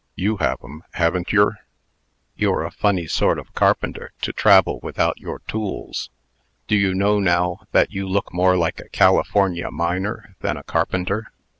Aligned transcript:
You 0.15 0.37
have 0.37 0.57
'em, 0.63 0.81
haven't 0.93 1.31
yer?" 1.31 1.57
"You're 2.35 2.65
a 2.65 2.71
funny 2.71 3.05
sort 3.05 3.37
of 3.37 3.53
carpenter, 3.53 4.13
to 4.23 4.33
travel 4.33 4.79
without 4.81 5.19
your 5.19 5.41
tools. 5.47 6.09
Do 6.67 6.75
you 6.75 6.95
know, 6.95 7.19
now, 7.19 7.59
that 7.71 7.91
you 7.91 8.07
look 8.07 8.33
more 8.33 8.57
like 8.57 8.79
a 8.79 8.89
California 8.89 9.69
miner 9.69 10.35
than 10.39 10.57
a 10.57 10.63
carpenter?" 10.63 11.31